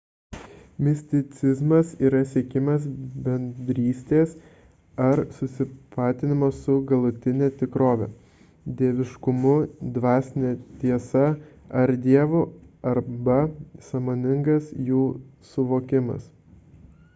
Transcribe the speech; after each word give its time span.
misticizmas 0.85 1.89
yra 2.07 2.21
siekimas 2.29 2.87
bendrystės 3.27 4.33
ar 5.07 5.21
susitapatinimo 5.39 6.49
su 6.61 6.77
galutine 6.93 7.49
tikrove 7.59 8.07
dieviškumu 8.81 9.53
dvasine 9.99 10.53
tiesa 10.85 11.25
ar 11.83 11.95
dievu 12.07 12.43
arba 12.95 13.39
sąmoningas 13.91 14.73
jų 14.91 15.03
suvokimas 15.53 16.29